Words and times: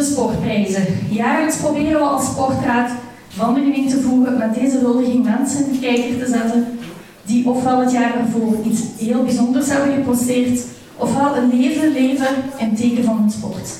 De 0.00 0.06
sportprijzen. 0.06 0.84
Jaarlijks 1.10 1.56
proberen 1.56 2.00
we 2.00 2.06
als 2.06 2.24
sportraad 2.24 2.90
van 3.28 3.54
de 3.54 3.60
gemeente 3.60 4.00
Voeren 4.00 4.38
met 4.38 4.54
deze 4.54 4.78
huldiging 4.78 5.24
mensen 5.24 5.66
in 5.66 5.72
de 5.72 5.78
kijker 5.78 6.18
te 6.18 6.32
zetten 6.32 6.78
die 7.22 7.48
ofwel 7.48 7.80
het 7.80 7.92
jaar 7.92 8.14
ervoor 8.18 8.56
iets 8.64 8.80
heel 8.98 9.22
bijzonders 9.22 9.70
hebben 9.70 9.94
geposteerd, 9.94 10.60
ofwel 10.96 11.36
een 11.36 11.60
leven 11.60 11.92
leven 11.92 12.26
in 12.58 12.76
teken 12.76 13.04
van 13.04 13.22
het 13.22 13.32
sport. 13.32 13.70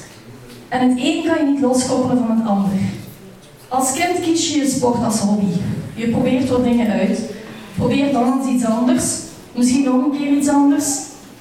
En 0.68 0.88
het 0.88 0.98
een 0.98 1.22
kan 1.24 1.46
je 1.46 1.52
niet 1.52 1.60
loskoppelen 1.60 2.18
van 2.26 2.36
het 2.38 2.48
ander. 2.48 2.70
Als 3.68 3.92
kind 3.92 4.20
kies 4.20 4.52
je 4.52 4.58
je 4.58 4.68
sport 4.68 5.04
als 5.04 5.18
hobby. 5.18 5.52
Je 5.94 6.08
probeert 6.08 6.48
wat 6.48 6.64
dingen 6.64 6.90
uit. 6.90 7.20
Probeer 7.76 8.12
dan 8.12 8.40
eens 8.40 8.50
iets 8.54 8.64
anders. 8.64 9.04
Misschien 9.54 9.84
nog 9.84 10.04
een 10.04 10.18
keer 10.18 10.36
iets 10.36 10.48
anders. 10.48 10.98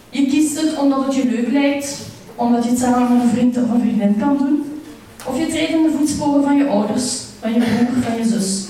Je 0.09 0.25
kiest 0.25 0.61
het 0.61 0.77
omdat 0.77 1.05
het 1.05 1.16
je 1.16 1.25
leuk 1.25 1.52
lijkt, 1.52 1.98
omdat 2.36 2.64
je 2.64 2.70
het 2.70 2.80
samen 2.80 3.14
met 3.14 3.23
een 3.23 3.30
vriend 3.30 3.57
of 3.57 3.70
een 3.70 3.82
vriendin 3.82 4.16
kan 4.20 4.38
doen. 4.38 4.69
Of 5.30 5.39
je 5.39 5.48
treedt 5.48 5.71
in 5.71 5.84
de 5.84 5.96
voetsporen 5.98 6.43
van 6.43 6.57
je 6.57 6.68
ouders, 6.68 7.18
van 7.39 7.54
je 7.54 7.60
broer, 7.60 8.04
van 8.04 8.18
je 8.18 8.25
zus. 8.25 8.68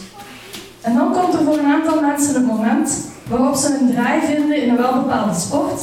En 0.82 0.96
dan 0.96 1.14
komt 1.14 1.34
er 1.34 1.44
voor 1.44 1.58
een 1.58 1.74
aantal 1.74 2.02
mensen 2.02 2.34
het 2.34 2.46
moment 2.46 3.08
waarop 3.28 3.56
ze 3.56 3.78
een 3.80 3.92
draai 3.92 4.22
vinden 4.22 4.64
in 4.64 4.70
een 4.70 4.78
welbepaalde 4.78 5.40
sport 5.40 5.82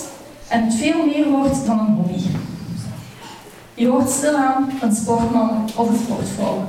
en 0.49 0.65
het 0.65 0.75
veel 0.75 1.07
meer 1.07 1.29
wordt 1.31 1.67
dan 1.67 1.79
een 1.79 1.95
hobby. 1.95 2.23
Je 3.75 3.89
wordt 3.89 4.11
stilaan 4.11 4.71
een 4.81 4.95
sportman 4.95 5.69
of 5.77 5.89
een 5.89 5.99
sportvrouw. 6.05 6.65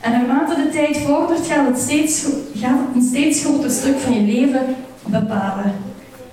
En 0.00 0.12
naarmate 0.12 0.54
de 0.54 0.68
tijd 0.68 0.96
vordert, 0.96 1.46
gaat 1.46 1.66
het, 1.66 1.78
steeds, 1.78 2.22
het 2.22 2.94
een 2.94 3.02
steeds 3.02 3.40
groter 3.40 3.70
stuk 3.70 3.98
van 3.98 4.14
je 4.14 4.32
leven 4.32 4.76
bepalen. 5.06 5.72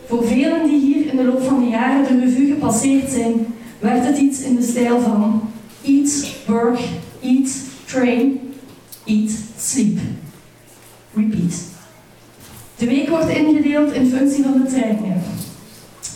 Voor 0.07 0.27
velen 0.27 0.67
die 0.67 0.79
hier 0.79 1.07
in 1.11 1.17
de 1.17 1.23
loop 1.23 1.43
van 1.43 1.59
de 1.59 1.69
jaren 1.69 2.03
de 2.03 2.25
revue 2.25 2.47
gepasseerd 2.47 3.11
zijn, 3.11 3.47
werd 3.79 4.05
het 4.05 4.17
iets 4.17 4.39
in 4.39 4.55
de 4.55 4.63
stijl 4.63 4.99
van 4.99 5.41
eat, 5.83 6.24
work, 6.45 6.79
eat, 7.21 7.49
train, 7.85 8.53
eat, 9.05 9.31
sleep. 9.57 9.99
Repeat. 11.13 11.53
De 12.75 12.85
week 12.85 13.09
wordt 13.09 13.29
ingedeeld 13.29 13.93
in 13.93 14.09
functie 14.09 14.43
van 14.43 14.61
de 14.61 14.69
trainingen. 14.69 15.21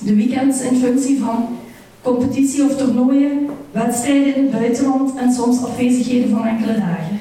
De 0.03 0.15
weekends 0.15 0.61
in 0.61 0.79
functie 0.79 1.19
van 1.19 1.57
competitie 2.01 2.63
of 2.63 2.75
toernooien, 2.75 3.49
wedstrijden 3.71 4.35
in 4.35 4.41
het 4.41 4.51
buitenland 4.51 5.17
en 5.17 5.33
soms 5.33 5.63
afwezigheden 5.63 6.29
van 6.29 6.45
enkele 6.45 6.75
dagen. 6.77 7.19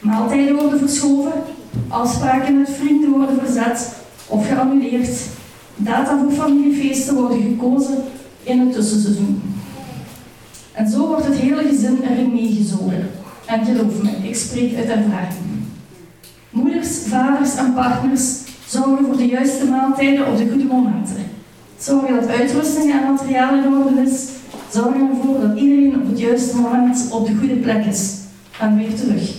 Maaltijden 0.00 0.56
worden 0.56 0.78
verschoven, 0.78 1.32
afspraken 1.88 2.58
met 2.58 2.70
vrienden 2.70 3.10
worden 3.10 3.38
verzet 3.44 3.94
of 4.26 4.48
geannuleerd. 4.48 5.18
Data 5.76 6.18
voor 6.18 6.32
familiefeesten 6.32 7.14
worden 7.14 7.42
gekozen 7.42 8.02
in 8.42 8.60
het 8.60 8.72
tussenseizoen. 8.72 9.42
En 10.72 10.88
zo 10.88 11.06
wordt 11.06 11.24
het 11.24 11.36
hele 11.36 11.62
gezin 11.62 11.98
erin 12.02 12.32
meegezogen. 12.32 13.10
En 13.46 13.64
geloof 13.64 14.02
me, 14.02 14.28
ik 14.28 14.36
spreek 14.36 14.76
uit 14.76 14.88
ervaring. 14.88 15.50
Moeders, 16.50 16.98
vaders 17.06 17.56
en 17.56 17.74
partners 17.74 18.38
zorgen 18.66 19.06
voor 19.06 19.16
de 19.16 19.26
juiste 19.26 19.64
maaltijden 19.64 20.26
op 20.26 20.36
de 20.36 20.48
goede 20.48 20.64
momenten. 20.64 21.16
Zorgen 21.78 22.14
dat 22.14 22.28
uitrusting 22.28 22.92
en 22.92 23.12
materiaal 23.12 23.54
in 23.54 23.74
orde 23.74 24.10
is. 24.10 24.28
Zorgen 24.72 25.10
ervoor 25.10 25.40
dat 25.40 25.58
iedereen 25.58 26.00
op 26.00 26.08
het 26.08 26.18
juiste 26.18 26.56
moment 26.56 27.08
op 27.10 27.26
de 27.26 27.34
goede 27.34 27.56
plek 27.56 27.84
is. 27.84 28.14
En 28.60 28.76
weer 28.76 28.94
terug. 28.94 29.34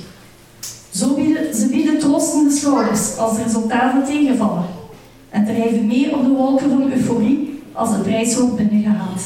Zo 0.90 1.14
bieden, 1.14 1.56
ze 1.56 1.68
bieden 1.68 2.00
troostende 2.00 2.52
schouders 2.52 3.18
als 3.18 3.38
de 3.38 3.44
resultaten 3.44 4.04
tegenvallen. 4.04 4.66
En 5.30 5.46
drijven 5.46 5.88
mee 5.88 6.16
op 6.16 6.24
de 6.24 6.30
wolken 6.30 6.70
van 6.70 6.92
euforie 6.92 7.62
als 7.72 7.92
de 7.92 8.02
prijs 8.02 8.38
wordt 8.38 8.56
binnengehaald. 8.56 9.22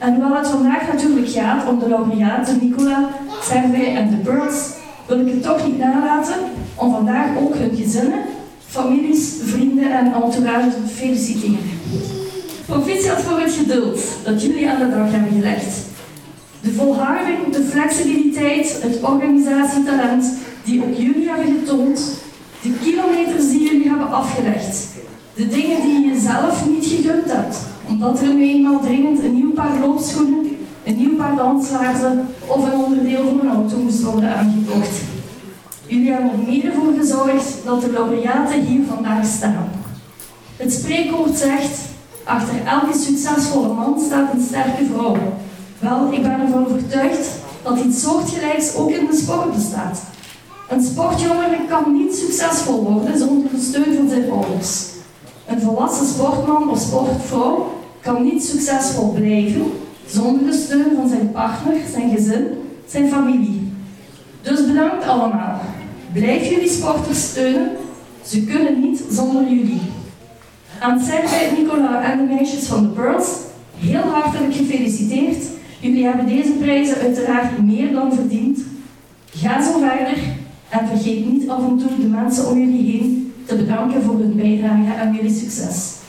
En 0.00 0.14
hoewel 0.14 0.36
het 0.36 0.48
vandaag 0.48 0.92
natuurlijk 0.92 1.28
gaat 1.28 1.68
om 1.68 1.78
de 1.78 1.88
laureaten 1.88 2.58
Nicola, 2.62 3.08
Servij 3.42 3.96
en 3.96 4.10
de 4.10 4.16
Birds, 4.16 4.70
wil 5.06 5.20
ik 5.20 5.32
het 5.32 5.42
toch 5.42 5.66
niet 5.66 5.78
nalaten 5.78 6.34
om 6.74 6.92
vandaag 6.92 7.26
ook 7.38 7.54
hun 7.54 7.76
gezinnen, 7.76 8.24
families, 8.66 9.34
vrienden 9.42 9.98
en 9.98 10.12
entourage 10.12 10.68
te 10.68 10.92
feliciteren. 10.94 11.58
Proficiat 12.66 13.20
voor 13.20 13.40
het 13.40 13.52
geduld 13.52 14.00
dat 14.24 14.42
jullie 14.42 14.68
aan 14.68 14.78
de 14.78 14.90
dag 14.90 15.10
hebben 15.10 15.32
gelegd. 15.32 15.76
De 16.60 16.72
volharding, 16.72 17.52
de 17.52 17.62
flexibiliteit, 17.62 18.82
het 18.82 19.02
organisatietalent 19.02 20.32
die 20.64 20.82
ook 20.82 20.96
jullie 20.96 21.28
hebben 21.28 21.56
getoond, 21.58 22.20
de 22.62 22.72
kilometers 22.82 23.48
die 23.48 23.62
jullie 23.62 23.88
hebben 23.88 24.10
afgelegd, 24.10 24.88
de 25.34 25.48
dingen 25.48 25.82
die 25.82 26.00
je 26.00 26.14
jezelf 26.14 26.68
niet 26.68 26.86
gegund 26.86 27.32
hebt, 27.32 27.56
omdat 28.00 28.20
er 28.20 28.34
nu 28.34 28.42
eenmaal 28.42 28.80
dringend 28.80 29.18
een 29.24 29.34
nieuw 29.34 29.52
paar 29.52 29.78
loopschoenen, 29.80 30.56
een 30.84 30.96
nieuw 30.96 31.16
paar 31.16 31.36
danslaarzen 31.36 32.28
of 32.46 32.64
een 32.64 32.78
onderdeel 32.78 33.24
van 33.24 33.40
een 33.40 33.54
auto 33.54 33.76
moest 33.76 34.02
worden 34.02 34.36
aangekocht. 34.36 35.00
Jullie 35.86 36.10
hebben 36.12 36.30
er 36.30 36.38
mede 36.46 36.72
voor 36.72 36.92
gezorgd 36.98 37.64
dat 37.64 37.80
de 37.80 37.92
laureaten 37.92 38.60
hier 38.60 38.80
vandaag 38.88 39.26
staan. 39.26 39.70
Het 40.56 40.72
spreekwoord 40.72 41.38
zegt, 41.38 41.78
achter 42.24 42.54
elke 42.66 42.98
succesvolle 42.98 43.74
man 43.74 44.00
staat 44.00 44.32
een 44.32 44.44
sterke 44.46 44.84
vrouw. 44.94 45.16
Wel, 45.78 46.12
ik 46.12 46.22
ben 46.22 46.40
ervan 46.40 46.66
overtuigd 46.66 47.28
dat 47.62 47.78
iets 47.78 48.02
soortgelijks 48.02 48.74
ook 48.74 48.90
in 48.90 49.06
de 49.06 49.16
sport 49.16 49.54
bestaat. 49.54 50.02
Een 50.68 50.82
sportjongen 50.82 51.66
kan 51.68 51.92
niet 51.92 52.16
succesvol 52.16 52.82
worden 52.82 53.18
zonder 53.18 53.50
de 53.50 53.60
steun 53.60 53.96
van 53.96 54.08
zijn 54.08 54.30
ouders. 54.30 54.84
Een 55.46 55.60
volwassen 55.60 56.06
sportman 56.06 56.70
of 56.70 56.78
sportvrouw 56.78 57.78
kan 58.02 58.22
niet 58.22 58.44
succesvol 58.44 59.12
blijven 59.12 59.62
zonder 60.06 60.46
de 60.46 60.56
steun 60.56 60.94
van 60.96 61.08
zijn 61.08 61.32
partner, 61.32 61.74
zijn 61.92 62.10
gezin, 62.10 62.46
zijn 62.86 63.08
familie. 63.08 63.72
Dus 64.42 64.66
bedankt 64.66 65.04
allemaal. 65.04 65.60
Blijf 66.12 66.50
jullie 66.50 66.70
sporters 66.70 67.22
steunen. 67.22 67.70
Ze 68.26 68.44
kunnen 68.44 68.80
niet 68.80 69.02
zonder 69.10 69.42
jullie. 69.42 69.80
Aan 70.80 71.00
Sergej, 71.00 71.50
Nicola 71.58 72.02
en 72.02 72.18
de 72.18 72.34
meisjes 72.34 72.64
van 72.64 72.82
de 72.82 72.88
Pearls, 72.88 73.28
heel 73.78 74.00
hartelijk 74.00 74.54
gefeliciteerd. 74.54 75.44
Jullie 75.80 76.04
hebben 76.04 76.26
deze 76.26 76.50
prijzen 76.50 76.96
uiteraard 76.96 77.62
meer 77.62 77.92
dan 77.92 78.12
verdiend. 78.14 78.58
Ga 79.34 79.62
zo 79.62 79.78
verder 79.78 80.18
en 80.68 80.88
vergeet 80.88 81.32
niet 81.32 81.48
af 81.48 81.58
en 81.58 81.78
toe 81.78 81.90
de 82.00 82.06
mensen 82.06 82.48
om 82.48 82.58
jullie 82.58 82.90
heen 82.90 83.32
te 83.44 83.56
bedanken 83.56 84.02
voor 84.02 84.18
hun 84.18 84.36
bijdrage 84.36 84.94
aan 85.00 85.14
jullie 85.14 85.38
succes. 85.38 85.99